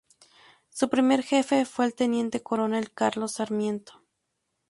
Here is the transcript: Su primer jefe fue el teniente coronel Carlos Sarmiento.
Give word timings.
Su 0.71 0.89
primer 0.89 1.21
jefe 1.21 1.63
fue 1.63 1.85
el 1.85 1.93
teniente 1.93 2.41
coronel 2.41 2.91
Carlos 2.91 3.33
Sarmiento. 3.33 4.01